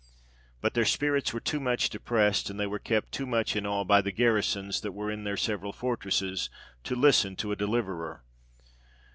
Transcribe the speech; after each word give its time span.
But 0.61 0.73
their 0.73 0.83
spirits 0.83 1.31
were 1.31 1.39
too 1.39 1.59
much 1.59 1.91
depressed, 1.91 2.49
and 2.49 2.59
they 2.59 2.65
were 2.65 2.79
kept 2.79 3.11
too 3.11 3.27
much 3.27 3.55
in 3.55 3.67
awe 3.67 3.83
by 3.83 4.01
the 4.01 4.11
garrisons 4.11 4.81
that 4.81 4.93
were 4.93 5.11
in 5.11 5.25
their 5.25 5.37
several 5.37 5.71
fortresses 5.73 6.49
to 6.85 6.95
listen 6.95 7.35
to 7.35 7.51
a 7.51 7.55
deliverer. 7.55 8.23